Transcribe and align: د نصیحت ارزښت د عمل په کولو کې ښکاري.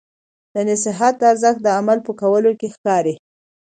د 0.53 0.55
نصیحت 0.69 1.15
ارزښت 1.29 1.59
د 1.63 1.67
عمل 1.79 1.97
په 2.07 2.11
کولو 2.21 2.51
کې 2.59 2.67
ښکاري. 2.75 3.15